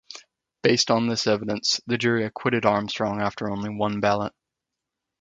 [0.63, 4.33] Based on this evidence, the jury acquitted Armstrong after only one ballot.